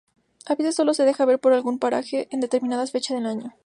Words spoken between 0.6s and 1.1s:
sólo se